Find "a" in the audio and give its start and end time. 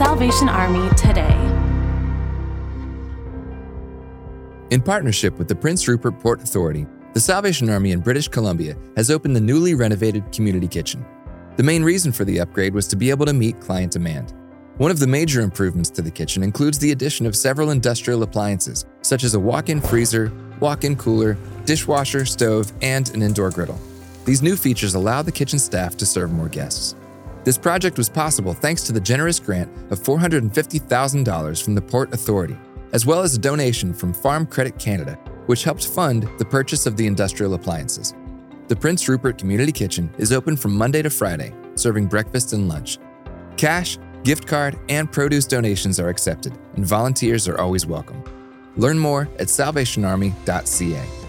19.34-19.38, 33.34-33.38